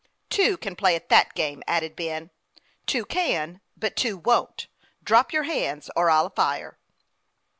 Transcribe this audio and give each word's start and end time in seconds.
"Two 0.31 0.57
can 0.57 0.75
play 0.75 0.95
at 0.95 1.09
that 1.09 1.35
game," 1.35 1.61
added 1.67 1.95
Ben." 1.95 2.31
Two 2.87 3.05
can; 3.05 3.61
but 3.77 3.95
two 3.95 4.17
won't. 4.17 4.65
Drop 5.03 5.31
your 5.31 5.43
hands, 5.43 5.91
or 5.95 6.09
I'll 6.09 6.31
fire 6.31 6.79